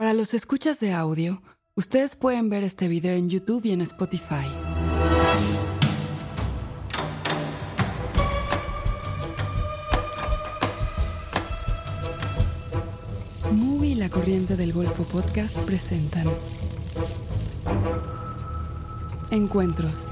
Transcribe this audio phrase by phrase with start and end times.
[0.00, 1.42] Para los escuchas de audio,
[1.74, 4.46] ustedes pueden ver este video en YouTube y en Spotify.
[13.52, 16.24] Movie y la Corriente del Golfo Podcast presentan
[19.30, 20.08] Encuentros,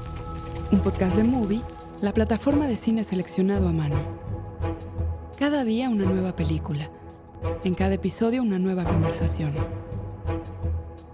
[0.71, 1.61] un podcast de Movie,
[2.03, 3.97] la plataforma de cine seleccionado a mano.
[5.39, 6.91] Cada día una nueva película,
[7.63, 9.53] en cada episodio una nueva conversación.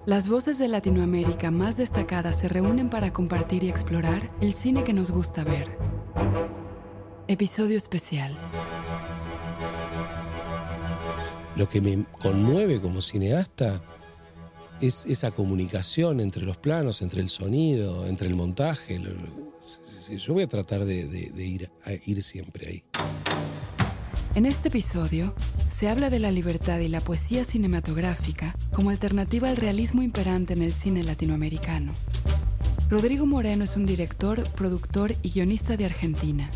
[0.06, 4.94] Las voces de Latinoamérica más destacadas se reúnen para compartir y explorar el cine que
[4.94, 5.78] nos gusta ver.
[7.28, 8.38] Episodio especial.
[11.56, 13.82] Lo que me conmueve como cineasta
[14.82, 19.02] es esa comunicación entre los planos, entre el sonido, entre el montaje.
[20.20, 22.84] Yo voy a tratar de, de- de ir, a ir siempre ahí.
[24.36, 25.34] En este episodio
[25.70, 30.62] se habla de la libertad y la poesía cinematográfica como alternativa al realismo imperante en
[30.62, 31.94] el cine latinoamericano.
[32.90, 36.50] Rodrigo Moreno es un director, productor y guionista de Argentina.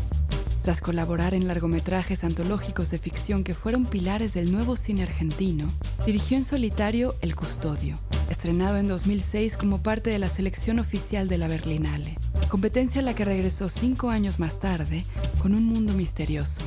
[0.62, 5.72] Tras colaborar en largometrajes antológicos de ficción que fueron pilares del nuevo cine argentino,
[6.04, 11.38] dirigió en solitario El Custodio, estrenado en 2006 como parte de la selección oficial de
[11.38, 12.18] la Berlinale,
[12.50, 15.06] competencia a la que regresó cinco años más tarde
[15.40, 16.60] con Un Mundo Misterioso.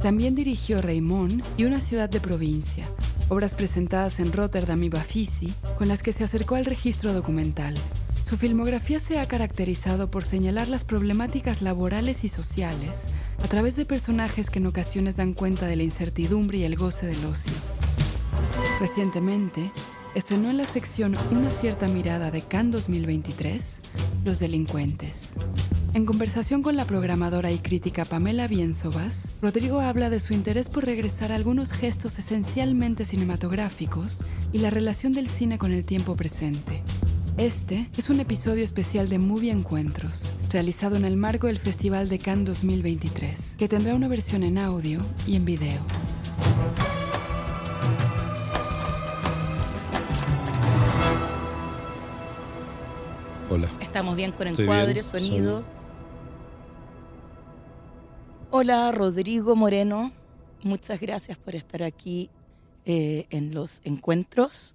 [0.00, 2.88] También dirigió Raymond y Una ciudad de provincia,
[3.28, 7.74] obras presentadas en Rotterdam y Bafisi, con las que se acercó al registro documental.
[8.22, 13.08] Su filmografía se ha caracterizado por señalar las problemáticas laborales y sociales
[13.44, 17.06] a través de personajes que en ocasiones dan cuenta de la incertidumbre y el goce
[17.06, 17.52] del ocio.
[18.80, 19.70] Recientemente,
[20.14, 23.80] estrenó en la sección Una cierta mirada de Cannes 2023,
[24.24, 25.34] Los delincuentes.
[25.94, 30.84] En conversación con la programadora y crítica Pamela Biensovas, Rodrigo habla de su interés por
[30.84, 36.82] regresar a algunos gestos esencialmente cinematográficos y la relación del cine con el tiempo presente.
[37.38, 42.18] Este es un episodio especial de Movie Encuentros, realizado en el marco del Festival de
[42.18, 45.80] Cannes 2023, que tendrá una versión en audio y en video.
[53.52, 53.70] Hola.
[53.82, 55.60] Estamos bien con encuadre, bien, sonido.
[55.60, 55.66] son-
[58.50, 60.10] Hola, Rodrigo Moreno.
[60.62, 62.30] Muchas gracias por estar aquí
[62.86, 64.74] eh, en los encuentros.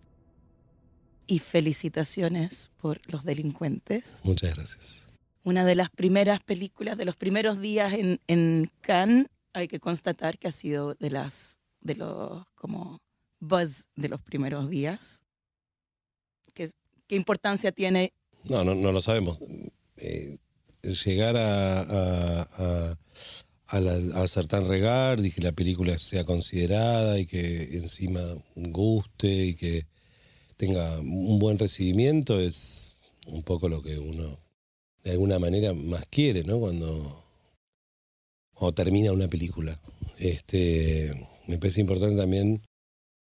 [1.26, 4.20] Y felicitaciones por Los Delincuentes.
[4.24, 5.08] Muchas gracias.
[5.44, 10.38] Una de las primeras películas, de los primeros días en, en Cannes, hay que constatar
[10.38, 13.00] que ha sido de las, de los, como,
[13.40, 15.22] buzz de los primeros días.
[16.54, 16.70] ¿Qué,
[17.08, 18.14] qué importancia tiene
[18.50, 19.40] No, no, no lo sabemos.
[19.98, 20.38] Eh,
[21.06, 22.98] llegar a, a, a,
[23.68, 28.22] a la- a ser tan regar y que la película sea considerada y que encima
[28.56, 29.86] guste y que
[30.58, 32.96] tenga un buen recibimiento es
[33.28, 34.40] un poco lo que uno
[35.04, 36.60] de alguna manera más quiere, ¿no?
[36.60, 37.24] Cuando,
[38.54, 39.80] cuando termina una película.
[40.18, 41.14] Este,
[41.48, 42.62] me parece importante también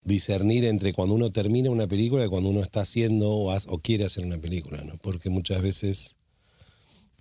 [0.03, 4.25] discernir entre cuando uno termina una película y cuando uno está haciendo o, quiere hacer
[4.25, 4.97] una película, ¿no?
[4.97, 6.17] Porque muchas veces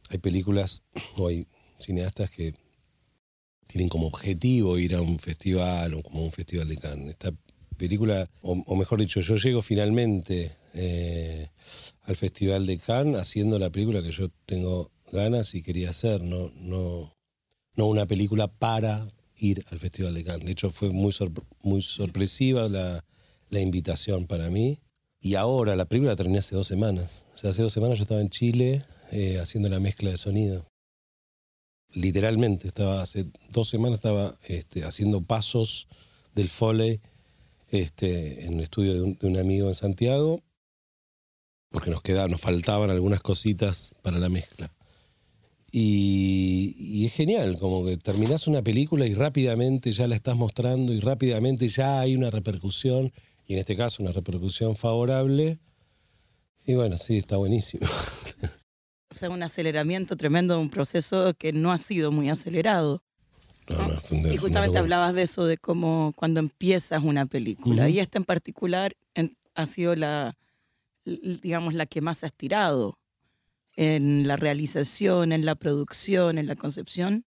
[0.08, 0.82] hay películas
[1.16, 1.46] o hay
[1.78, 2.54] cineastas que
[3.66, 7.10] tienen como objetivo ir a un festival o como un festival de Cannes.
[7.10, 7.32] Esta
[7.76, 11.48] película, o, o mejor dicho, yo llego finalmente eh,
[12.02, 16.50] al festival de Cannes haciendo la película que yo tengo ganas y quería hacer, no,
[16.56, 17.12] no,
[17.74, 19.06] no una película para
[19.40, 20.46] ir al Festival de Cannes.
[20.46, 21.14] De hecho, fue muy,
[21.62, 23.04] muy sorpresiva la,
[23.48, 24.78] la invitación para mí.
[25.20, 27.26] Y ahora, la película la terminé hace dos semanas.
[27.34, 30.66] O sea, hace dos semanas yo estaba en Chile eh, haciendo la mezcla de sonido.
[31.92, 35.88] Literalmente, estaba hace dos semanas estaba este, haciendo pasos
[36.34, 37.00] del Foley
[37.68, 40.40] este, en el estudio de un, de un amigo en Santiago,
[41.70, 44.72] porque nos quedaban, nos faltaban algunas cositas para la mezcla.
[45.72, 50.92] Y, y es genial, como que terminás una película y rápidamente ya la estás mostrando
[50.92, 53.12] y rápidamente ya hay una repercusión,
[53.46, 55.58] y en este caso una repercusión favorable.
[56.66, 57.86] Y bueno, sí, está buenísimo.
[59.10, 63.02] o sea, un aceleramiento tremendo de un proceso que no ha sido muy acelerado.
[63.68, 67.88] No, no, un- Y justamente hablabas de eso, de cómo cuando empiezas una película.
[67.88, 70.36] Y esta en particular en- ha sido la,
[71.04, 72.98] digamos, la que más has tirado
[73.76, 77.24] en la realización, en la producción, en la concepción.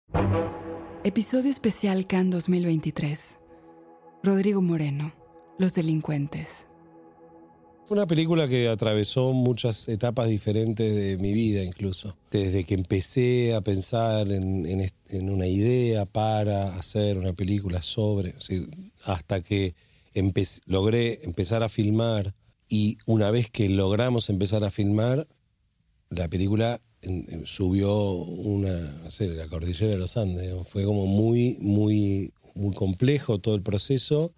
[1.05, 3.39] Episodio especial Cannes 2023.
[4.23, 5.13] Rodrigo Moreno,
[5.59, 6.67] Los delincuentes.
[7.85, 12.17] Fue una película que atravesó muchas etapas diferentes de mi vida incluso.
[12.31, 17.83] Desde que empecé a pensar en, en est- en una idea para hacer una película
[17.83, 18.35] sobre,
[19.05, 19.75] hasta que
[20.67, 22.35] logré empezar a filmar
[22.69, 25.27] y una vez que logramos empezar a filmar,
[26.15, 26.81] la película
[27.45, 30.55] subió una, no sé, la cordillera de los Andes.
[30.69, 34.33] Fue como muy, muy, muy complejo todo el proceso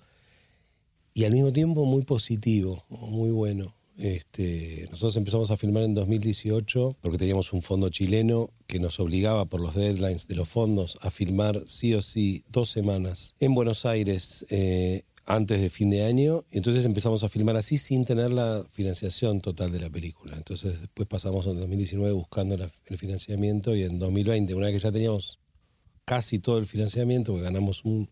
[1.13, 3.75] y al mismo tiempo muy positivo, muy bueno.
[3.97, 9.45] Este, nosotros empezamos a filmar en 2018 porque teníamos un fondo chileno que nos obligaba
[9.45, 13.87] por los deadlines de los fondos a filmar sí o sí dos semanas en Buenos
[13.87, 16.45] Aires eh, antes de fin de año.
[16.51, 20.37] Y entonces empezamos a filmar así sin tener la financiación total de la película.
[20.37, 24.93] Entonces después pasamos en 2019 buscando el financiamiento y en 2020, una vez que ya
[24.93, 25.39] teníamos
[26.05, 28.11] casi todo el financiamiento, porque ganamos un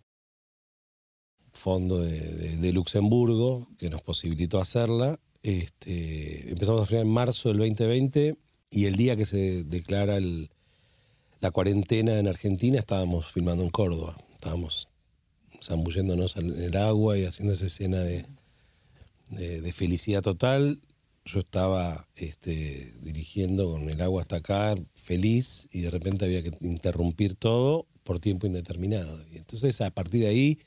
[1.52, 8.36] fondo de Luxemburgo que nos posibilitó hacerla, este, empezamos a filmar en marzo del 2020
[8.70, 10.18] y el día que se declara
[11.40, 14.16] la cuarentena en Argentina estábamos filmando en Córdoba.
[14.34, 14.88] Estábamos
[15.62, 18.26] zambulléndonos en el agua y haciendo esa escena de,
[19.30, 20.80] de, felicidad total.
[21.24, 26.52] Yo estaba este, dirigiendo con el agua hasta acá, feliz, y de repente había que
[26.60, 29.24] interrumpir todo por tiempo indeterminado.
[29.32, 30.58] Y entonces a partir de ahí,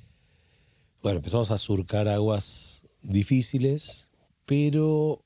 [1.03, 4.09] bueno, empezamos a surcar aguas difíciles
[4.45, 5.23] pero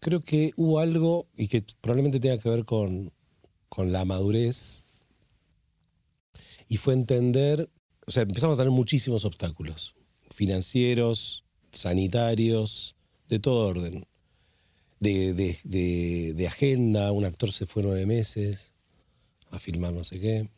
[0.00, 3.12] creo que hubo algo y que probablemente tenga que ver con,
[3.76, 4.86] la madurez
[6.66, 7.68] y fue entender,
[8.06, 9.94] o sea, empezamos a tener muchísimos obstáculos,
[10.30, 12.96] financieros, sanitarios,
[13.28, 14.06] de todo orden.
[15.00, 18.72] De, de, agenda, un actor se fue nueve meses
[19.50, 20.48] a filmar no sé qué.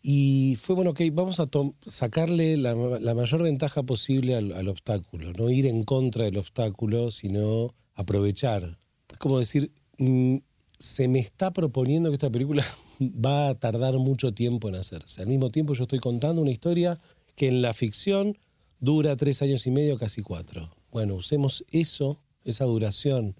[0.00, 1.48] Y fue bueno, ok, vamos a
[1.86, 8.78] sacarle la, mayor ventaja posible al, obstáculo, no ir en contra del obstáculo, sino aprovechar.
[9.10, 10.36] Es como decir, mm,
[10.78, 12.64] se me está proponiendo que esta película
[13.00, 15.22] va a tardar mucho tiempo en hacerse.
[15.22, 17.00] Al mismo tiempo yo estoy contando una historia
[17.36, 18.38] que en la ficción
[18.80, 20.70] dura tres años y medio, casi cuatro.
[20.90, 23.36] Bueno, usemos eso, esa duración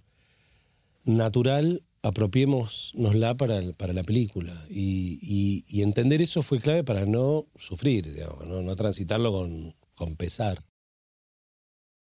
[1.05, 4.67] natural apropiémonosla para, para la película.
[4.71, 8.09] Y, entender eso fue clave para no sufrir,
[8.47, 10.63] no, transitarlo con, con pesar.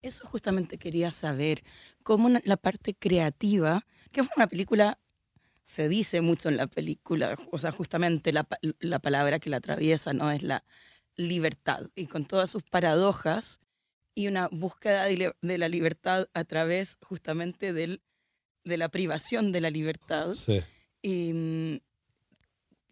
[0.02, 1.62] Eso justamente quería saber,
[2.02, 4.98] cómo la parte creativa, que es una película,
[5.70, 8.46] se dice mucho en la película, o sea, justamente la,
[8.80, 10.64] la palabra que la atraviesa no es la
[11.16, 13.60] libertad, y con todas sus paradojas
[14.14, 18.02] y una búsqueda de la libertad a través justamente del
[18.64, 20.32] de la privación de la libertad.
[20.34, 20.60] Sí.
[21.02, 21.82] Y,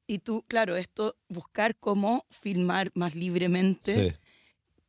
[0.07, 4.11] y tú, claro, esto, buscar cómo filmar más libremente.
[4.11, 4.17] Sí.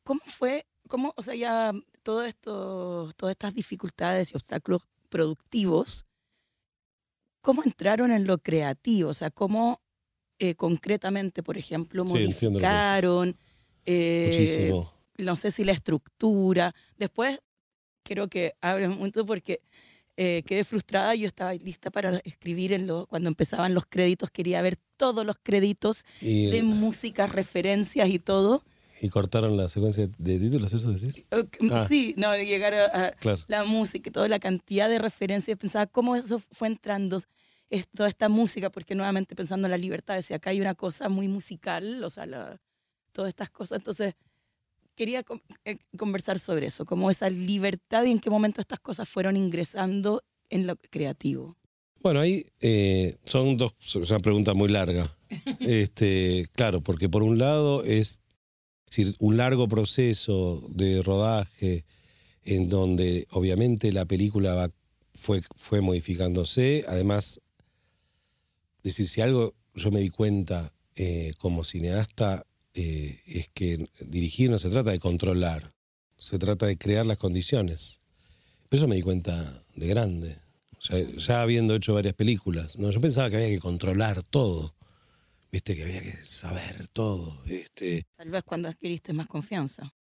[0.03, 6.05] ¿Cómo fue, cómo, o sea, ya todo esto, todas estas dificultades y obstáculos productivos,
[7.41, 9.09] cómo entraron en lo creativo?
[9.09, 9.81] O sea, cómo
[10.39, 13.35] eh, concretamente, por ejemplo, modificaron.
[13.85, 14.93] Eh, Muchísimo.
[15.17, 16.73] No sé si la estructura.
[16.97, 17.39] Después,
[18.03, 19.61] quiero que hablen mucho porque
[20.15, 21.13] eh, quedé frustrada.
[21.15, 24.31] Yo estaba lista para escribir en lo, cuando empezaban los créditos.
[24.31, 28.63] Quería ver todos los créditos de música, referencias y todo.
[29.01, 31.25] ¿Y cortaron la secuencia de títulos, eso decís?
[31.71, 31.85] Ah.
[31.87, 33.13] Sí, no, llegar a,
[33.47, 35.57] la música y toda la cantidad de referencias.
[35.57, 37.21] Pensaba cómo eso fue entrando,
[37.95, 41.27] toda esta música, porque nuevamente pensando en la libertad, decía, acá hay una cosa muy
[41.27, 42.59] musical, o sea,
[43.11, 43.79] todas estas cosas.
[43.79, 44.15] Entonces,
[44.95, 45.23] quería
[45.63, 50.23] eh, conversar sobre eso, como esa libertad y en qué momento estas cosas fueron ingresando
[50.49, 51.55] en lo creativo.
[52.01, 55.09] Bueno, ahí eh, son dos, es una pregunta muy larga.
[55.61, 58.21] este, claro, porque por un lado es,
[58.89, 61.85] decir, un largo proceso de rodaje
[62.43, 64.71] en donde obviamente la película
[65.13, 66.85] fue, fue modificándose.
[66.87, 67.41] Además,
[68.83, 74.59] decir, si algo yo me di cuenta eh, como cineasta eh, es que dirigir no
[74.59, 75.73] se trata de controlar,
[76.17, 77.99] se trata de crear las condiciones.
[78.71, 80.37] eso me di cuenta de grande,
[81.17, 82.77] ya habiendo hecho varias películas.
[82.77, 82.89] ¿no?
[82.91, 84.75] Yo pensaba que había que controlar todo,
[85.51, 87.43] viste que había que saber todo.
[87.45, 88.05] Este.
[88.15, 89.93] Tal vez cuando adquiriste más confianza.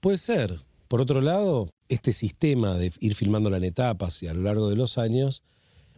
[0.00, 0.60] Puede ser.
[0.88, 4.76] Por otro lado, este sistema de ir filmando en etapas y a lo largo de
[4.76, 5.42] los años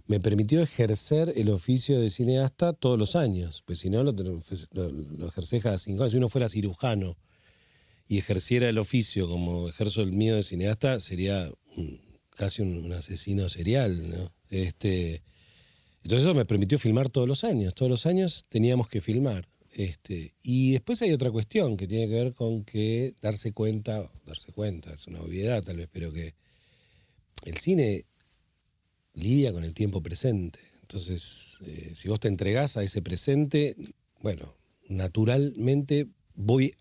[0.07, 5.29] me permitió ejercer el oficio de cineasta todos los años, pues si no lo, lo,
[5.29, 6.13] ejercé cada cinco años.
[6.13, 7.17] Si uno fuera cirujano
[8.07, 11.51] y ejerciera el oficio como ejerzo el mío de cineasta, sería
[12.31, 14.09] casi un, asesino serial.
[14.09, 14.33] ¿no?
[14.49, 15.23] Este,
[16.07, 17.75] entonces eso me permitió filmar todos los años.
[17.75, 19.49] Todos los años teníamos que filmar.
[19.73, 24.53] Este, y después hay otra cuestión que tiene que ver con que darse cuenta, darse
[24.53, 26.35] cuenta, es una obviedad tal vez, pero que
[27.45, 28.05] el cine
[29.15, 30.61] lidia con el tiempo presente.
[30.81, 33.75] Entonces, eh, si vos te entregás a ese presente,
[34.21, 34.55] bueno,
[34.89, 36.73] naturalmente voy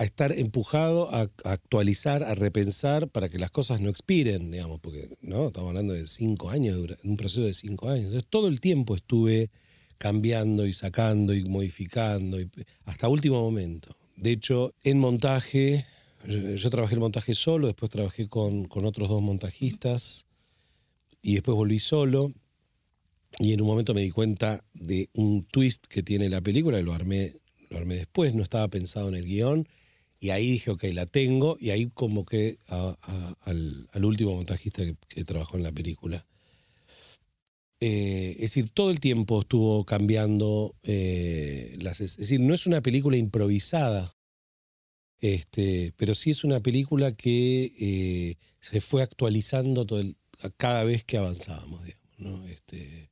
[0.00, 5.10] a estar empujado a, actualizar, a repensar para que las cosas no expiren, digamos, porque
[5.20, 8.06] no estamos hablando de cinco años, un proceso de cinco años.
[8.06, 9.50] Entonces todo el tiempo estuve
[9.98, 12.50] cambiando y sacando y modificando y-
[12.86, 13.94] hasta último momento.
[14.16, 15.84] De hecho, en montaje,
[16.26, 20.24] yo, yo trabajé el montaje solo, después trabajé con, con otros dos montajistas
[21.20, 22.32] y después volví solo.
[23.38, 26.84] Y en un momento me di cuenta de un twist que tiene la película, y
[26.84, 27.34] lo armé,
[27.68, 29.68] lo armé después, no estaba pensado en el guion.
[30.20, 31.56] Y ahí dije, ok, la tengo.
[31.58, 36.26] Y ahí convoqué a- a- al, al último montajista que, que trabajó en la película.
[37.80, 42.00] Eh, es decir, todo el tiempo estuvo cambiando eh, las...
[42.02, 44.14] Es decir, no es una película improvisada,
[45.20, 50.16] este, pero sí es una película que eh, se fue actualizando todo el-
[50.58, 52.46] cada vez que avanzábamos, digamos, ¿no?
[52.46, 53.10] Este,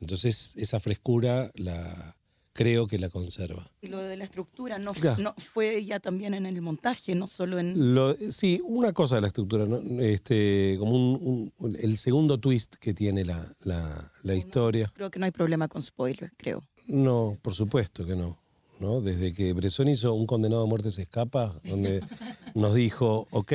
[0.00, 2.16] entonces, esa frescura la
[2.60, 3.66] creo que la conserva.
[3.80, 5.16] Y lo de la estructura no, Ya.
[5.16, 7.94] no fue ya también en el montaje, no solo en...
[7.94, 9.78] Lo- sí, una cosa de la estructura, ¿no?
[10.02, 14.90] este, como un, un- el segundo twist que tiene la, la- la historia.
[14.94, 16.62] Creo que no hay problema con spoilers, creo.
[16.86, 18.38] No, por supuesto que no.
[18.78, 19.00] ¿no?
[19.00, 22.00] Desde que Bresson hizo Un condenado a muerte se escapa, donde
[22.54, 23.52] nos dijo, ok,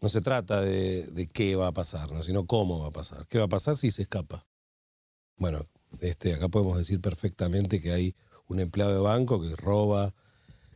[0.00, 2.22] no se trata de, de qué va a pasar, ¿no?
[2.24, 3.26] sino cómo va a pasar.
[3.28, 4.44] ¿Qué va a pasar si se escapa?
[5.36, 5.64] Bueno,
[6.00, 8.14] este, acá podemos decir perfectamente que hay
[8.48, 10.14] un empleado de banco que roba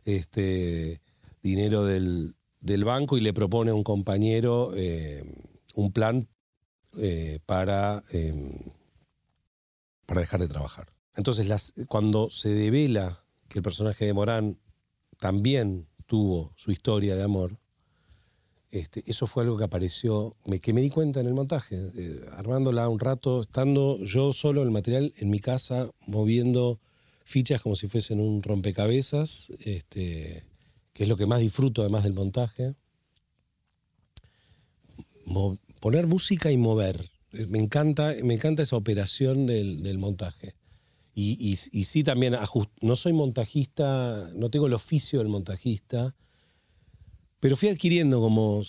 [0.05, 1.01] este,
[1.41, 2.35] dinero del,
[2.83, 5.23] banco y le propone a un compañero eh,
[5.75, 6.27] un plan
[6.97, 8.71] eh, para, eh,
[10.05, 10.91] para dejar de trabajar.
[11.15, 14.59] Entonces, cuando se devela que el personaje de Morán
[15.19, 17.57] también tuvo su historia de amor,
[18.71, 22.89] este, eso fue algo que apareció, que me di cuenta en el montaje, eh, armándola
[22.89, 26.79] un rato, estando yo solo el material en mi casa, moviendo
[27.23, 30.43] fichas como si fuesen un rompecabezas, este,
[30.93, 32.75] que es lo que más disfruto además del montaje.
[35.25, 37.09] Mo- poner música y mover.
[37.49, 40.55] Me encanta, me encanta esa operación del, montaje.
[41.13, 42.35] Y, y- sí también,
[42.81, 46.13] no soy montajista, no tengo el oficio del montajista,
[47.45, 48.63] pero fui adquiriendo como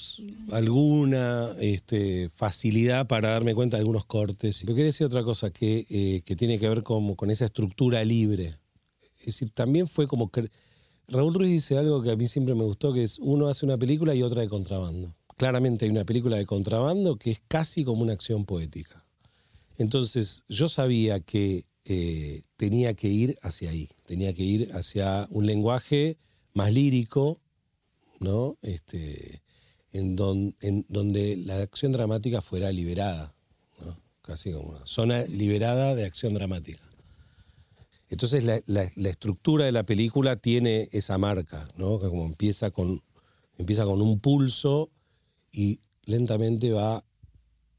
[0.52, 4.61] alguna este, facilidad para darme cuenta de algunos cortes.
[4.61, 8.04] Pero quería decir otra cosa que, eh, que tiene que ver como con esa estructura
[8.04, 8.59] libre.
[9.21, 10.30] Es decir, también fue como...
[10.30, 10.50] cre-
[11.09, 13.78] Raúl Ruiz dice algo que a mí siempre me gustó, que es uno hace una
[13.78, 15.14] película y otra de contrabando.
[15.38, 19.06] Claramente hay una película de contrabando que es casi como una acción poética.
[19.78, 25.47] Entonces yo sabía que eh, tenía que ir hacia ahí, tenía que ir hacia un
[25.47, 26.18] lenguaje
[26.52, 27.40] más lírico,
[28.20, 28.56] ¿no?
[28.62, 29.42] Este,
[29.92, 33.35] en, don- en donde la acción dramática fuera liberada,
[33.85, 33.99] ¿no?
[34.23, 36.82] casi como una zona liberada de acción dramática.
[38.08, 41.99] Entonces la, la- estructura de la película tiene esa marca, ¿no?
[41.99, 43.02] que como empieza con,
[43.58, 44.90] empieza con un pulso
[45.50, 47.04] y lentamente va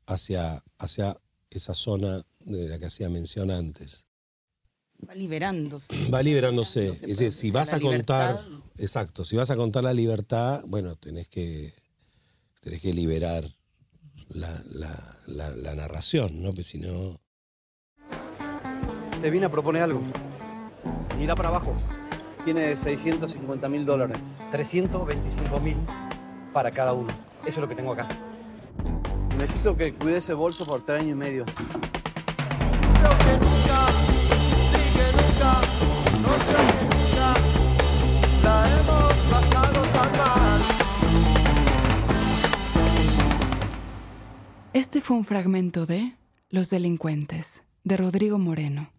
[0.06, 1.18] hacia, hacia
[1.50, 4.07] esa zona de la que hacía mención antes.
[5.08, 5.88] Va liberándose.
[6.14, 6.80] Va liberándose.
[6.82, 10.62] Liberándose, Es decir, si vas a contar, libertad- exacto, si vas a contar la libertad,
[10.68, 11.74] bueno, tenés que,
[12.62, 13.44] tenés que liberar
[14.30, 16.50] la, la- la- la narración, ¿no?
[16.50, 17.20] Porque si no...
[19.22, 20.02] Te vine a proponer algo.
[21.18, 21.74] Mira para abajo.
[22.46, 24.18] Tiene 650 mil dólares.
[24.52, 25.76] 325 mil
[26.54, 27.12] para cada uno.
[27.42, 28.08] Eso es lo que tengo acá.
[29.38, 31.46] Necesito que cuide ese bolso por tres años y medio.
[45.08, 46.18] Fue un fragmento de
[46.50, 48.92] Los delincuentes, de Rodrigo Moreno.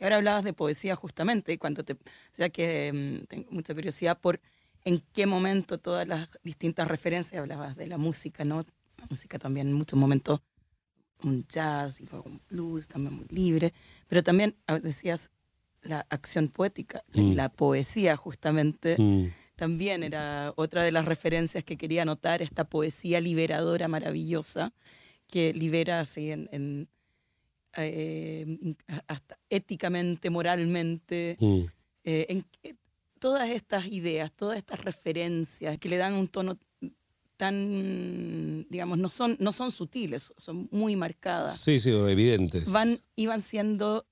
[0.00, 1.98] Y ahora hablabas de poesía justamente, y cuando te, o
[2.32, 2.90] sea que
[3.22, 4.40] mm, tengo mucha curiosidad por
[4.84, 8.62] en qué momento todas las distintas referencias, hablabas de la música, ¿no?
[8.98, 10.40] La música también en muchos momentos,
[11.22, 13.72] un jazz y luego un blues, también muy libre,
[14.08, 15.30] pero también decías
[15.82, 17.34] la acción poética, y Mm.
[17.36, 23.20] la poesía justamente, Mm, también era otra de las referencias que quería anotar, esta poesía
[23.20, 24.72] liberadora maravillosa
[25.34, 26.88] que libera así en, en,
[27.76, 28.76] eh,
[29.08, 31.62] hasta éticamente, moralmente, mm.
[32.04, 32.76] eh, en que
[33.18, 36.56] todas estas ideas, todas estas referencias que le dan un tono
[37.36, 41.58] tan, digamos, no son, no son sutiles, son muy marcadas.
[41.58, 42.70] Sí, sí, evidentes.
[42.70, 44.06] Van, iban siendo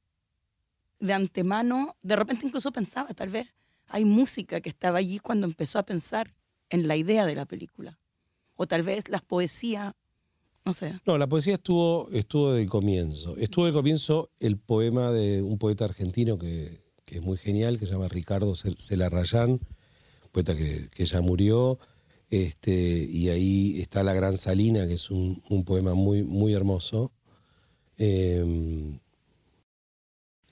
[0.98, 3.46] de antemano, de repente incluso pensaba, tal vez
[3.86, 6.34] hay música que estaba allí cuando empezó a pensar
[6.68, 7.96] en la idea de la película.
[8.56, 9.94] O tal vez las poesías,
[11.07, 13.37] no la poesía estuvo, estuvo del comienzo.
[13.37, 17.87] Estuvo del comienzo el poema de un poeta argentino que, que es muy genial, que
[17.87, 19.61] se llama Ricardo Cel- Celarrayán,
[20.31, 21.78] poeta que, que ya murió.
[22.31, 27.12] Este, y ahí está La Gran Salina, que es un, poema muy, muy hermoso.
[27.99, 28.99] Eh,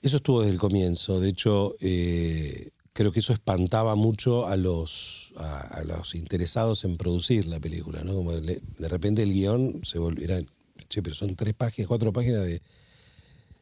[0.01, 1.19] eso estuvo desde el comienzo.
[1.19, 6.97] De hecho, eh, creo que eso espantaba mucho a los, a, a los interesados en
[6.97, 8.03] producir la película.
[8.03, 8.13] ¿no?
[8.15, 10.25] Como le- de repente el guion se volvió.
[10.25, 10.41] era,
[10.89, 12.61] Che, pero son tres páginas, cuatro páginas de,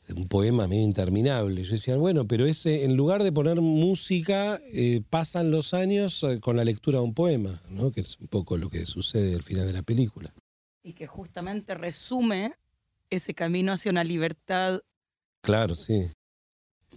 [0.07, 1.63] de un poema medio interminable.
[1.63, 6.39] Yo decía, bueno, pero ese, en lugar de poner música, eh, pasan los años eh,
[6.39, 7.91] con la lectura de un poema, ¿no?
[7.91, 10.33] que es un poco lo que sucede al final de la película.
[10.81, 12.53] Y que justamente resume
[13.11, 14.81] ese camino hacia una libertad
[15.41, 16.07] Claro, sí.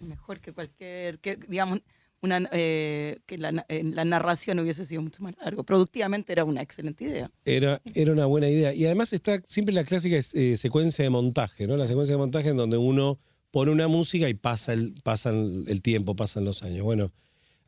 [0.00, 1.80] mejor que cualquier, que digamos,
[2.22, 5.64] una, eh, que eh, la narración hubiese sido mucho más largo.
[5.64, 7.30] Productivamente era una excelente idea.
[7.44, 8.72] Era, era una buena idea.
[8.72, 11.76] Y además está siempre la clásica eh, secuencia de montaje, ¿no?
[11.76, 13.18] La secuencia de montaje en donde uno
[13.50, 16.84] pone una música y pasa el, pasan el tiempo, pasan los años.
[16.84, 17.12] Bueno,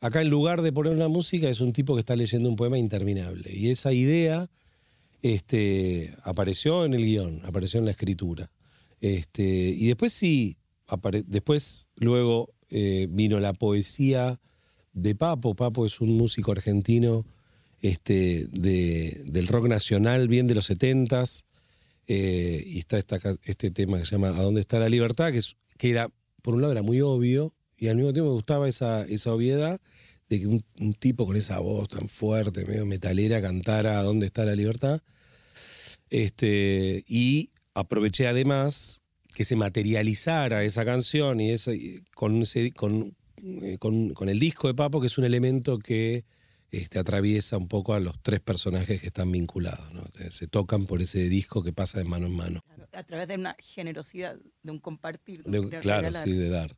[0.01, 2.79] acá en lugar de poner una música es un tipo que está leyendo un poema
[2.79, 3.51] interminable.
[3.53, 4.49] Y esa idea
[5.23, 8.51] este, apareció en el guion, apareció en la escritura.
[9.01, 10.57] Este, y después sí,
[11.27, 14.41] después luego eh, vino la poesía
[14.93, 15.55] de Papo.
[15.55, 17.25] Papo es un músico argentino
[17.83, 21.45] este, de- del rock nacional, bien de los setentas.
[22.07, 25.33] eh, y está esta este tema que se llama ¿A dónde está la libertad?
[25.33, 26.11] Que, es- que era,
[26.43, 29.81] por un lado era muy obvio, y al mismo tiempo me gustaba esa, esa obviedad
[30.29, 34.27] de que un, un tipo con esa voz tan fuerte, medio metalera, cantara ¿A dónde
[34.27, 35.01] está la libertad?
[36.11, 39.03] Este, y aproveché además
[39.35, 44.39] que se materializara esa canción y esa, y con, ese, con, eh, con, con el
[44.39, 46.25] disco de Papo, que es un elemento que
[46.71, 49.93] este, atraviesa un poco a los tres personajes que están vinculados.
[49.93, 50.05] ¿no?
[50.31, 52.63] Se tocan por ese disco que pasa de mano en mano.
[52.67, 55.43] Claro, a través de una generosidad, de un compartir.
[55.45, 56.25] de un De- querer claro, regalar.
[56.25, 56.77] sí, de dar.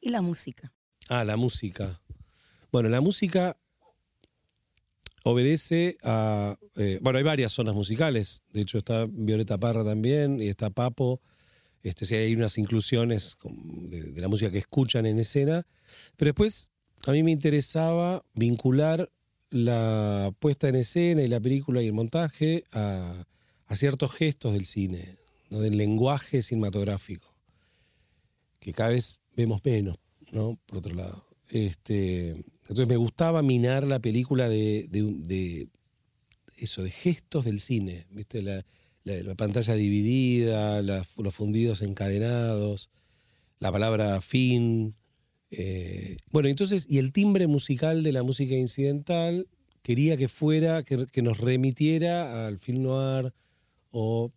[0.00, 0.72] Y la música.
[1.08, 2.00] Ah, la música.
[2.72, 3.56] Bueno, la música
[5.24, 6.56] obedece a...
[6.76, 8.42] eh, bueno, hay varias zonas musicales.
[8.52, 11.20] De hecho, está Violeta Parra también y está Papo.
[11.82, 15.64] Este, sí, hay unas inclusiones de, de la música que escuchan en escena.
[16.16, 16.70] Pero después
[17.06, 19.10] a mí me interesaba vincular
[19.50, 23.24] la puesta en escena y la película y el montaje a,
[23.66, 25.18] a ciertos gestos del cine,
[25.50, 25.60] ¿no?
[25.60, 27.34] del lenguaje cinematográfico,
[28.60, 29.98] que cada vez vemos menos,
[30.30, 30.58] ¿no?
[30.66, 31.26] Por otro lado.
[31.48, 34.88] Este, entonces me gustaba minar la película de,
[36.58, 38.42] eso, de gestos del cine, ¿viste?
[38.42, 38.64] La,
[39.04, 42.88] la- la pantalla dividida, los fundidos encadenados,
[43.58, 44.94] la palabra fin.
[45.50, 49.48] eh, bueno, entonces, y el timbre musical de la música incidental
[49.82, 53.32] quería que fuera, que, que nos remitiera al film noir
[53.90, 54.30] o,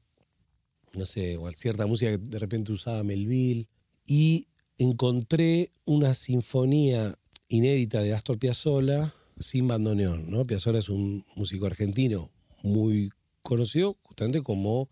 [0.93, 3.67] no sé, o a cierta música que de repente usaba Melville.
[4.07, 7.17] Y encontré una sinfonía
[7.55, 10.45] inédita de Astor Piazzolla sin bandoneón, ¿no?
[10.45, 12.31] Piazzolla es un músico argentino
[12.63, 13.09] muy
[13.41, 14.89] conocido justamente como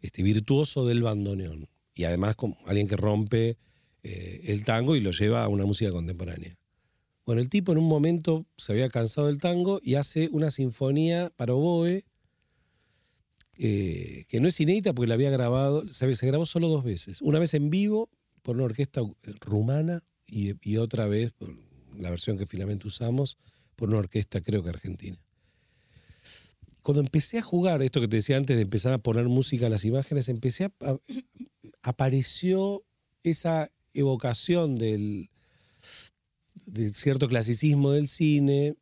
[0.00, 3.58] este, virtuoso del bandoneón y además como alguien que rompe
[4.02, 6.56] eh, el tango y lo lleva a una música contemporánea.
[7.24, 11.32] Bueno, el tipo en un momento se había cansado del tango y hace una sinfonía
[11.36, 12.04] para oboe
[13.58, 17.20] eh, que no es inédita porque la había grabado, se, se grabó solo dos veces.
[17.22, 18.10] Una vez en vivo
[18.42, 19.00] por una orquesta
[19.40, 21.65] rumana y, y otra vez, por
[21.98, 23.38] la versión que finalmente usamos,
[23.76, 25.18] por una orquesta creo que argentina.
[26.82, 29.70] Cuando empecé a jugar, esto que te decía antes de empezar a poner música a
[29.70, 30.72] las imágenes, empecé a,
[31.82, 32.84] apareció
[33.22, 35.30] esa evocación del,
[36.66, 38.76] de cierto clasicismo del cine,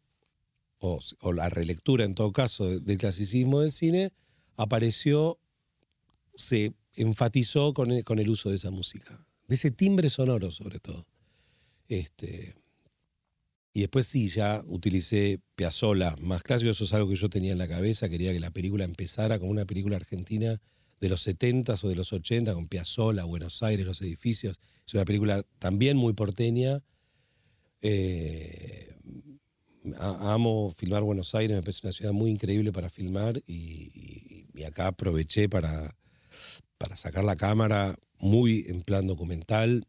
[0.78, 1.00] o,
[1.32, 4.12] la relectura en todo caso de- del clasicismo del cine,
[4.56, 5.38] apareció,
[6.34, 10.78] se enfatizó con el, con el uso de esa música, de ese timbre sonoro sobre
[10.78, 11.06] todo.
[11.88, 12.54] Este,
[13.74, 17.58] y después sí, ya utilicé Piazzolla más clásico, eso es algo que yo tenía en
[17.58, 20.60] la cabeza, quería que la película empezara como una película argentina
[21.00, 24.60] de los 70s o de los 80 con Piazzolla, Buenos Aires, los edificios.
[24.86, 26.82] Es una película también muy porteña.
[27.82, 28.94] Eh,
[29.98, 34.62] amo filmar Buenos Aires, me parece una ciudad muy increíble para filmar y, y- y
[34.64, 35.96] acá aproveché para,
[36.78, 39.84] para sacar la cámara muy en plan documental.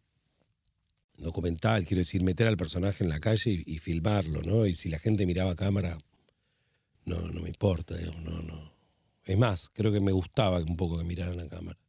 [1.17, 4.65] Documental, quiero decir, meter al personaje en la calle y, y filmarlo, ¿no?
[4.65, 5.97] Y si la gente miraba a cámara,
[7.05, 8.71] no, no me importa, digamos, no, no.
[9.23, 11.79] Es más, creo que me gustaba un poco que miraran a cámara.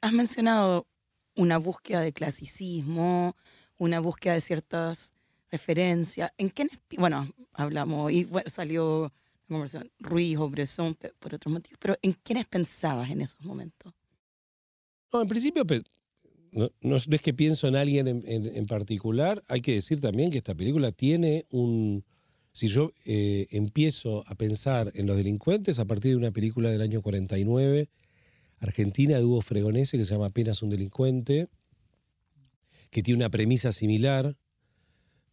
[0.00, 0.86] Has mencionado
[1.36, 3.36] una búsqueda de clasicismo,
[3.78, 5.14] una búsqueda de ciertas
[5.50, 6.32] referencias.
[6.36, 6.68] ¿En qué,
[6.98, 9.12] bueno, hablamos, y bueno, salió
[9.48, 13.92] la conversación Ruiz o Bresson por otros motivos, pero ¿en quiénes pensabas en esos momentos?
[15.12, 15.64] No, en principio,
[16.80, 20.38] no, es que pienso en alguien en, en- en particular, hay que decir también que
[20.38, 22.04] esta película tiene un...
[22.52, 26.82] Si yo eh, empiezo a pensar en los delincuentes a partir de una película del
[26.82, 27.88] año 49,
[28.60, 31.48] argentina de Hugo Fregonese, que se llama Apenas un delincuente,
[32.90, 34.36] que tiene una premisa similar,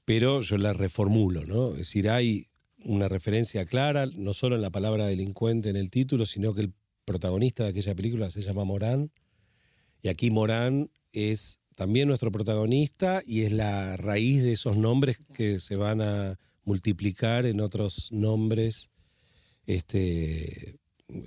[0.03, 1.71] pero yo la reformulo, ¿no?
[1.73, 2.47] Es decir, hay
[2.83, 6.73] una referencia clara, no solo en la palabra delincuente en el título, sino que el
[7.05, 9.11] protagonista de aquella película se llama Morán,
[10.01, 15.59] y aquí Morán es también nuestro protagonista y es la raíz de esos nombres que
[15.59, 18.89] se van a multiplicar en otros nombres
[19.65, 20.77] este,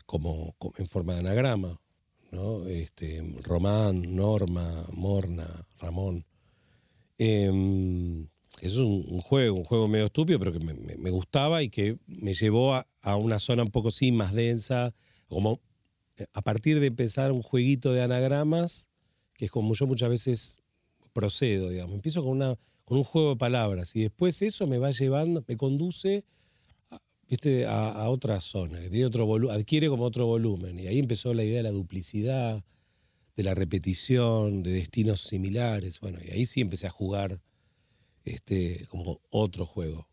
[0.07, 1.81] como, en forma de anagrama.
[2.31, 2.67] ¿no?
[2.67, 5.47] Este, Román, Norma, Morna,
[5.79, 6.25] Ramón.
[7.19, 8.25] Em,
[8.61, 11.69] eso es un, juego, un juego medio estúpido, pero que me, me- me gustaba y
[11.71, 14.95] que me llevó a, a una zona un poco sí más densa,
[15.29, 15.61] como
[16.17, 18.89] eh, a partir de empezar un jueguito de anagramas,
[19.35, 20.59] que es como yo muchas veces
[21.13, 21.95] procedo, digamos.
[21.95, 25.57] Empiezo con, una, con un juego de palabras y después eso me va llevando, me
[25.57, 26.25] conduce
[27.67, 30.79] a, otra zona, que tiene otro adquiere como otro volumen.
[30.79, 32.65] Y ahí empezó la idea de la duplicidad,
[33.37, 36.01] de la repetición, de destinos similares.
[36.01, 37.41] Bueno, y ahí sí empecé a jugar
[38.25, 40.09] este, como otro juego,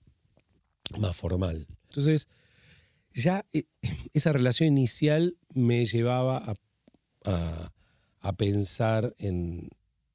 [0.97, 1.67] más formal.
[1.89, 2.27] Entonces,
[3.13, 3.65] ya eh,
[4.13, 6.37] esa relación inicial me llevaba
[7.25, 7.71] a-
[8.21, 9.69] a pensar en,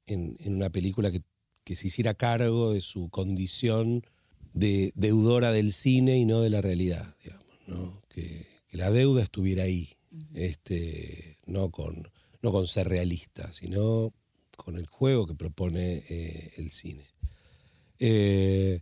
[0.05, 1.21] en- en una película que,
[1.63, 4.03] que se hiciera cargo de su condición
[4.53, 8.01] de deudora del cine y no de la realidad, digamos, ¿no?
[8.09, 9.89] que, que la deuda estuviera ahí,
[10.33, 12.09] este, no, con,
[12.41, 14.13] no con ser realista, sino
[14.55, 17.05] con el juego que propone eh, el cine.
[17.99, 18.79] Eh,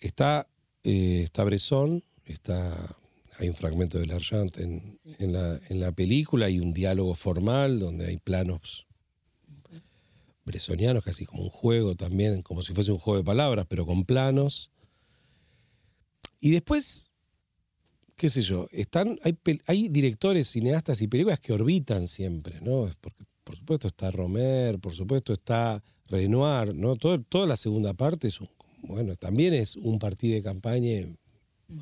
[0.00, 0.48] está,
[0.84, 2.96] eh, está Bresson, está,
[3.38, 7.78] hay un fragmento de L'Argent en, en la, en la película, hay un diálogo formal
[7.78, 8.86] donde hay planos
[10.44, 14.04] bresonianos, casi como un juego también, como si fuese un juego de palabras, pero con
[14.04, 14.70] planos.
[16.40, 17.12] Y después,
[18.14, 22.88] qué sé yo, están, hay, hay directores, cineastas y películas que orbitan siempre, ¿no?
[23.00, 26.94] Porque, por supuesto está Romer, por supuesto está Renoir, ¿no?
[26.96, 28.48] Todo- toda la segunda parte es un,
[28.82, 31.08] bueno, también es un partido de campaña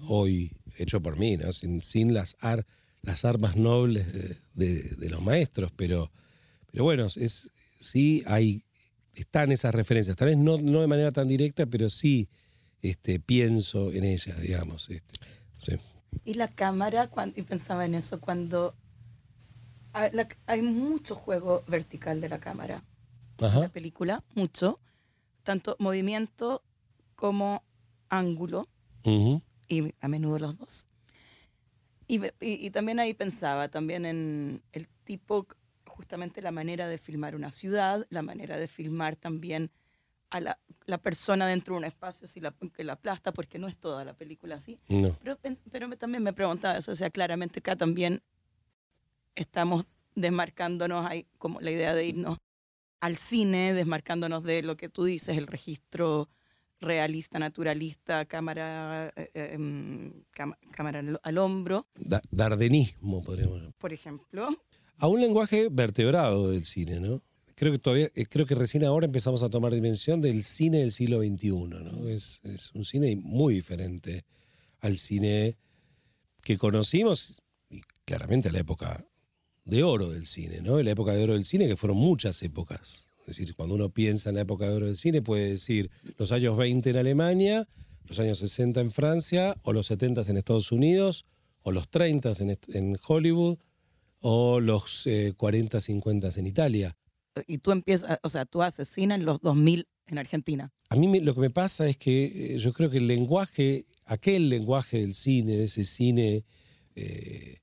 [0.09, 1.52] hoy hecho por mí, ¿no?
[1.52, 2.66] Sin, sin las, ar-
[3.02, 6.10] las armas nobles de, de- de los maestros, pero,
[6.70, 8.64] pero bueno, es, sí hay,
[9.14, 12.28] están esas referencias, tal vez no, no de manera tan directa, pero sí
[12.82, 14.88] este, pienso en ellas, digamos.
[14.90, 15.14] este,
[15.58, 15.72] sí.
[16.24, 18.74] Y la cámara, cuando, y pensaba en eso, cuando
[19.92, 22.82] hay, la- hay mucho juego vertical de la cámara
[23.38, 23.68] en la Ajá.
[23.68, 24.78] película, mucho,
[25.42, 26.62] tanto movimiento
[27.16, 27.62] como
[28.08, 28.68] ángulo,
[29.04, 29.42] Ujú.
[29.68, 30.87] Y a menudo los dos.
[32.07, 32.31] Y, y-
[32.66, 35.46] y también ahí pensaba también en el tipo,
[35.87, 39.70] justamente la manera de filmar una ciudad, la manera de filmar también
[40.31, 43.68] a la, la persona dentro de un espacio si la, que la aplasta, porque no
[43.68, 44.77] es toda la película así.
[44.88, 45.16] No.
[45.22, 45.38] Pero,
[45.70, 48.20] pero me- también me preguntaba eso, o sea, claramente acá también
[49.35, 52.38] estamos desmarcándonos, hay como la idea de irnos
[53.00, 56.29] al cine, desmarcándonos de lo que tú dices, el registro
[56.85, 63.75] realista, naturalista, cámara, eh, eh, em, cam- cámara al, al hombro, Da- dardenismo, podríamos llamar.
[63.79, 64.47] por ejemplo.
[64.99, 67.20] A un lenguaje vertebrado del cine, ¿no?
[67.57, 70.90] Creo que todavía, eh, creo que recién ahora empezamos a tomar dimensión del cine del
[70.92, 72.09] siglo XXI, ¿no?
[72.09, 74.25] Es, es un cine muy diferente
[74.81, 75.57] al cine
[76.42, 79.05] que conocimos, y claramente a la época
[79.64, 80.83] de oro del cine, ¿no?
[80.83, 83.11] La época de oro del cine, que fueron muchas épocas.
[83.26, 86.30] Es decir, cuando uno piensa en la época de oro del cine, puede decir los
[86.32, 87.66] años 20 en Alemania,
[88.06, 91.24] los años 60 en Francia, o los 70 en Estados Unidos,
[91.62, 93.56] o los 30 en, en Hollywood,
[94.20, 96.96] o los eh, 40, 50 en Italia.
[97.46, 100.70] Y tú empiezas, o sea, tú haces cine en los 2000 en Argentina.
[100.90, 103.87] A mí me- lo que me pasa es que eh, yo creo que el lenguaje,
[104.04, 106.44] aquel lenguaje del cine, de ese cine
[106.94, 107.56] eh,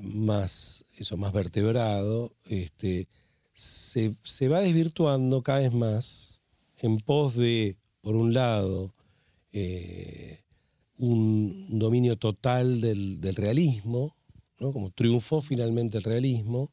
[0.00, 3.08] más, eso, más vertebrado, este,
[3.56, 6.42] se, se va desvirtuando cada vez más
[6.76, 8.92] en pos de, por un lado,
[9.50, 10.42] eh,
[10.98, 14.14] un, dominio total del, del realismo,
[14.58, 14.74] ¿no?
[14.74, 16.70] como triunfó finalmente el realismo,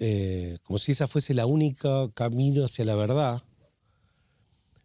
[0.00, 3.40] eh, como si esa fuese la única camino hacia la verdad.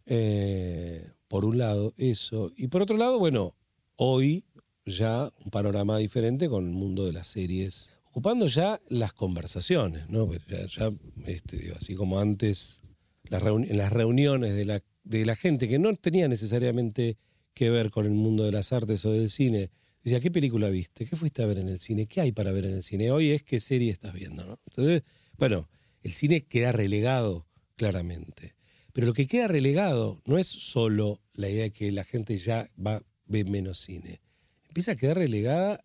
[0.06, 2.52] Eh, por un lado, eso.
[2.56, 3.56] Y por otro lado, bueno,
[3.96, 4.44] hoy
[4.84, 10.32] ya un panorama diferente con el mundo de las series, ocupando ya las conversaciones, ¿no?
[10.48, 10.90] Ya,
[11.26, 12.80] este, así como antes,
[13.28, 17.18] las las reuniones de la, gente que no tenía necesariamente
[17.52, 19.70] que ver con el mundo de las artes o del cine,
[20.02, 21.04] decía, ¿qué película viste?
[21.04, 22.06] ¿Qué fuiste a ver en el cine?
[22.06, 23.10] ¿Qué hay para ver en el cine?
[23.10, 24.60] Hoy es qué serie estás viendo.
[24.66, 25.02] Entonces,
[25.36, 25.68] bueno,
[26.02, 28.54] el cine queda relegado claramente.
[28.94, 32.70] Pero lo que queda relegado no es solo la idea de que la gente ya
[32.78, 34.22] va ve menos cine.
[34.68, 35.84] Empieza a quedar relegada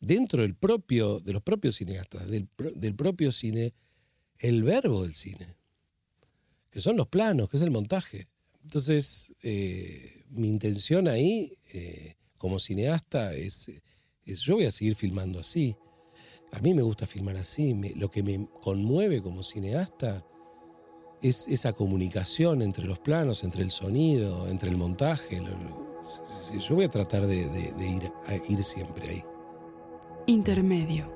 [0.00, 3.72] dentro del propio, de los propios cineastas, del, del propio cine,
[4.38, 5.56] el verbo del cine,
[6.70, 8.28] que son los planos, que es el montaje.
[8.62, 13.70] Entonces, eh, mi intención ahí, eh, como cineasta, es,
[14.24, 15.76] yo voy a seguir filmando así.
[16.52, 17.74] A mí me gusta filmar así.
[17.96, 20.24] lo que me conmueve como cineasta
[21.22, 25.40] es esa comunicación entre los planos, entre el sonido, entre el montaje.
[26.68, 29.22] yo voy a tratar de, de- de ir, a ir siempre ahí.
[30.28, 31.06] Intermedio.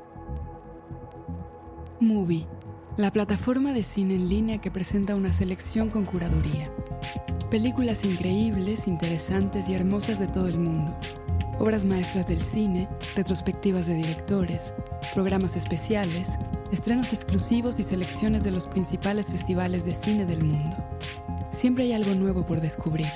[1.99, 2.46] Movie,
[2.96, 6.73] la plataforma de cine en línea que presenta una selección con curaduría.
[7.51, 10.96] Películas increíbles, interesantes y hermosas de todo el mundo.
[11.59, 14.75] Obras maestras del cine, retrospectivas de directores,
[15.12, 16.38] programas especiales,
[16.70, 20.77] estrenos exclusivos y selecciones de los principales festivales de cine del mundo.
[21.51, 23.09] Siempre hay algo nuevo por descubrir.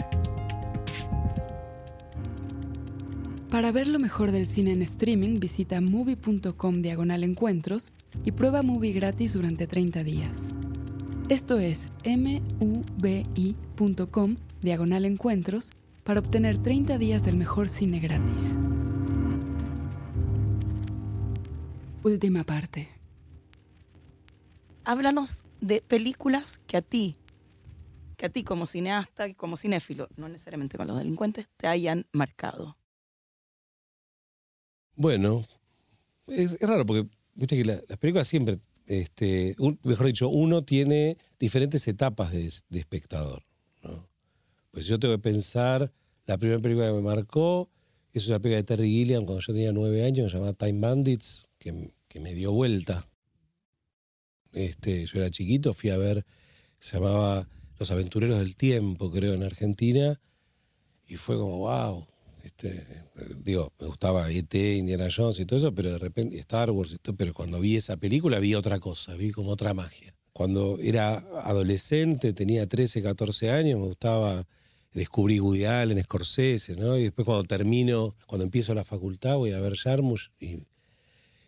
[3.54, 7.92] Para ver lo mejor del cine en streaming, visita movie.com diagonal encuentros
[8.24, 10.48] y prueba Movie gratis durante 30 días.
[11.28, 11.92] Esto es
[12.58, 15.70] mubi.com diagonal encuentros
[16.02, 18.56] para obtener 30 días del mejor cine gratis.
[22.02, 22.88] Última parte.
[24.84, 27.20] Háblanos de películas que a ti,
[28.16, 32.04] que a ti como cineasta y como cinéfilo, no necesariamente con los delincuentes, te hayan
[32.10, 32.76] marcado.
[34.96, 35.44] Bueno,
[36.26, 41.86] es, raro porque viste que la- las películas siempre, este, mejor dicho, uno tiene diferentes
[41.88, 42.46] etapas de,
[42.78, 43.42] espectador.
[43.82, 44.08] ¿no?
[44.70, 45.92] Pues yo tengo que pensar,
[46.26, 47.70] la primera película que me marcó
[48.12, 51.48] es una película de Terry Gilliam cuando yo tenía nueve años, se llamaba Time Bandits,
[51.58, 53.08] que me dio vuelta.
[54.54, 56.24] Este, yo era chiquito, fui a ver,
[56.78, 60.20] se llamaba Los Aventureros del Tiempo, creo, en Argentina,
[61.08, 62.06] y fue como, wow.
[62.64, 63.04] Este,
[63.44, 66.96] digo, me gustaba ET, Indiana Jones y todo eso, pero de repente Star Wars y
[66.96, 70.14] todo, pero cuando vi esa película vi otra cosa, vi como otra magia.
[70.32, 74.46] Cuando era adolescente, tenía 13, 14 años, me gustaba
[74.92, 76.96] descubrir Woody Allen, Scorsese, ¿no?
[76.96, 80.60] Y después cuando termino, cuando empiezo la facultad, voy a ver Jarmusch y,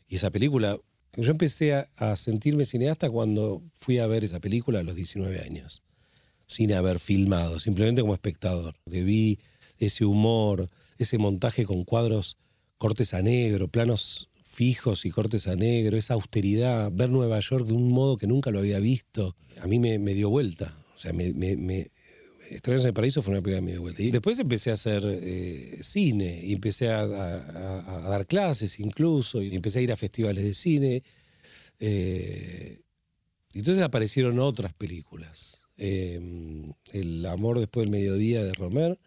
[0.08, 0.78] y esa película.
[1.16, 5.40] Yo empecé a, a sentirme cineasta cuando fui a ver esa película a los 19
[5.40, 5.82] años,
[6.46, 8.74] sin haber filmado, simplemente como espectador.
[8.90, 9.38] Que vi
[9.78, 12.36] ese humor, ese montaje con cuadros,
[12.78, 17.74] cortes a negro, planos fijos y cortes a negro, esa austeridad, ver Nueva York de
[17.74, 20.74] un modo que nunca lo había visto, a mí me, dio vuelta.
[20.94, 21.90] O sea, me, me, me-
[22.50, 24.02] Extraños en el Paraíso fue una película que me dio vuelta.
[24.02, 29.80] Y después empecé a hacer eh, cine y empecé a, dar clases incluso, y empecé
[29.80, 31.02] a ir a festivales de cine.
[31.80, 32.80] Eh,
[33.52, 35.60] entonces aparecieron otras películas.
[35.76, 36.20] Eh,
[36.92, 38.98] el amor después del mediodía de Romer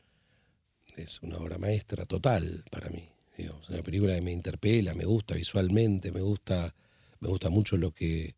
[1.01, 3.07] es una obra maestra total para mí.
[3.37, 6.75] Es una película que me interpela, me gusta visualmente, me gusta,
[7.21, 8.35] me gusta mucho lo que,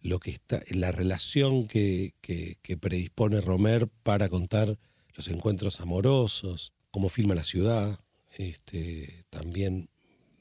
[0.00, 4.78] lo que está, la relación que, que- predispone Romer para contar
[5.14, 8.00] los encuentros amorosos, cómo filma la ciudad,
[8.38, 9.90] este, también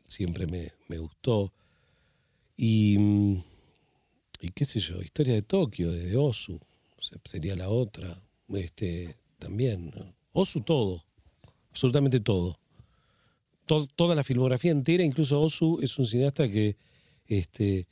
[0.08, 1.52] siempre me, me gustó.
[2.56, 2.98] Y,
[4.40, 6.60] y qué sé yo, Historia de Tokio, de Osu,
[7.00, 8.22] se- sería la otra,
[8.54, 9.92] este, también.
[10.34, 11.04] Osu todo,
[11.72, 12.56] absolutamente todo.
[13.66, 16.76] To- toda la filmografía entera, incluso Osu es un cineasta que,
[17.28, 17.88] este,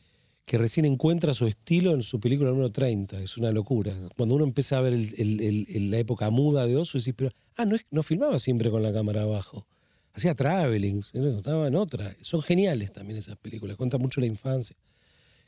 [0.46, 3.94] que recién encuentra su estilo en su película número 30, es una locura.
[4.18, 7.86] Cuando uno empieza a ver la época muda de Osu, decís, pero, ah, no, es,
[7.92, 9.68] no filmaba siempre con la cámara abajo.
[10.14, 12.14] Hacía traveling, estaba en otra.
[12.22, 14.76] Son geniales también esas películas, cuentan mucho la infancia.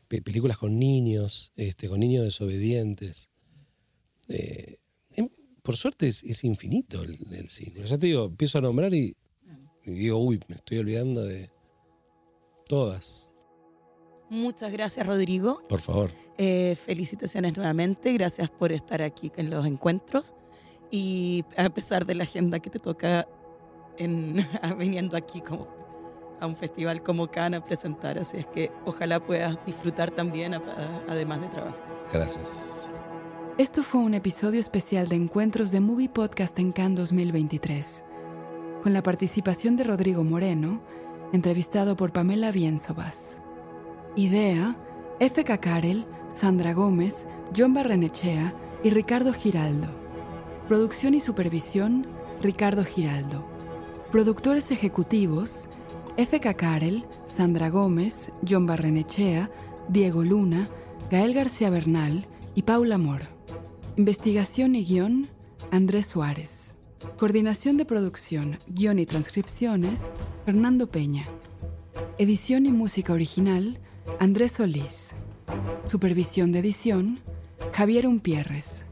[0.08, 3.30] Pe- películas con niños, este, con niños desobedientes.
[4.30, 4.78] Eh,
[5.62, 7.84] por suerte es, es infinito el, el cine.
[7.86, 9.16] Ya te digo, empiezo a nombrar y,
[9.86, 11.50] y digo, uy, me estoy olvidando de
[12.68, 13.34] todas.
[14.30, 15.62] Muchas gracias, Rodrigo.
[15.68, 16.10] Por favor.
[16.38, 18.14] Eh, felicitaciones nuevamente.
[18.14, 20.34] Gracias por estar aquí en los encuentros.
[20.90, 23.28] Y a pesar de la agenda que te toca
[23.98, 24.38] en,
[24.80, 25.68] viniendo aquí como
[26.40, 28.18] a un festival como Cannes a presentar.
[28.18, 30.54] Así es que ojalá puedas disfrutar también,
[31.08, 31.78] además de trabajo.
[32.12, 32.90] Gracias.
[33.58, 38.06] Esto fue un episodio especial de Encuentros de Movie Podcast en Cannes 2023,
[38.82, 40.82] con la participación de Rodrigo Moreno,
[41.34, 43.42] entrevistado por Pamela Bienzobas.
[44.16, 44.78] Idea,
[45.20, 45.58] F.K.
[45.60, 49.90] Karel, Sandra Gómez, John Barrenechea y Ricardo Giraldo.
[50.70, 52.08] Producción y supervisión,
[52.42, 53.46] Ricardo Giraldo.
[54.12, 55.68] Productores ejecutivos,
[56.16, 56.54] F.K.
[56.54, 59.52] Karel, Sandra Gómez, John Barrenechea,
[59.90, 60.70] Diego Luna,
[61.12, 63.41] Gael García Bernal y Paula Mor.
[63.98, 65.28] Investigación y guion,
[65.70, 66.76] Andrés Suárez.
[67.18, 70.10] Coordinación de producción, guion y transcripciones,
[70.46, 71.28] Fernando Peña.
[72.18, 73.80] Edición y música original,
[74.20, 75.12] Andrés Solís.
[75.90, 77.20] Supervisión de edición,
[77.74, 78.86] Javier Umpierres.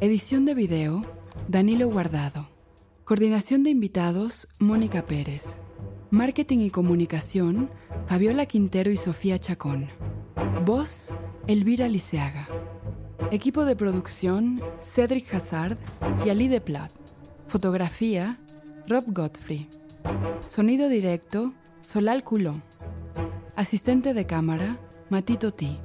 [0.00, 1.04] Edición de video,
[1.46, 2.48] Danilo Guardado.
[3.04, 5.58] Coordinación de invitados, Mónica Pérez.
[6.10, 7.70] Marketing y comunicación,
[8.08, 9.90] Fabiola Quintero y Sofía Chacón.
[10.64, 11.12] Voz,
[11.46, 12.48] Elvira Liceaga.
[13.32, 15.78] Equipo de producción, Cedric Hazard
[16.26, 16.90] y Ali de Plat.
[17.46, 18.40] Fotografía,
[18.88, 19.68] Rob Godfrey.
[20.48, 22.60] Sonido directo, Solal Culó.
[23.54, 25.78] Asistente de cámara, Matito T.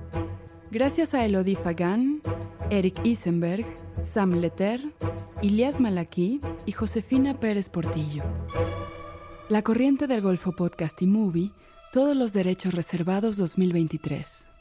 [0.71, 2.23] Gracias a Elodie Fagan,
[2.71, 3.65] Eric Isenberg,
[4.01, 4.81] Sam Leter,
[5.43, 8.23] Ilias Malaki y Josefina Pérez Portillo.
[9.49, 11.51] La Corriente del Golfo Podcast y Movie,
[11.93, 14.54] todos los derechos reservados 2023.